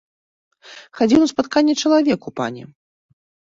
Хадзіў 1.01 1.19
на 1.25 1.29
спатканне 1.33 1.73
чалавеку, 1.85 2.27
пане. 2.43 2.63